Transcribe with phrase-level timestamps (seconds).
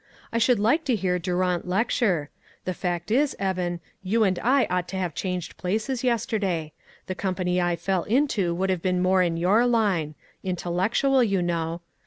[0.33, 2.31] I should like to hear Durant lecture.
[2.65, 6.73] The fact is, Eben, you and I ought to have changed places yesterday;
[7.05, 11.43] the company I fell into would have been more in your line; intel lectual, you
[11.43, 11.81] know.